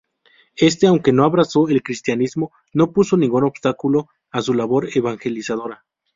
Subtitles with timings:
[0.55, 5.85] Este, aunque no abrazó el cristianismo, no puso ningún obstáculo a su labor evangelizadora.